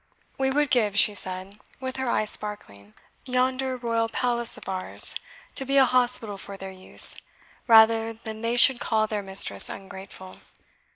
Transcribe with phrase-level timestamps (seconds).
[0.39, 5.13] We would give," she said, with her eyes sparkling, "yonder royal palace of ours
[5.53, 7.17] to be an hospital for their use,
[7.67, 10.37] rather than they should call their mistress ungrateful.